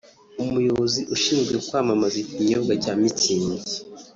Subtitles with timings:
[0.43, 3.45] umuyobozi ushinzwe kwamamaza ikinyobwa cya Mutzig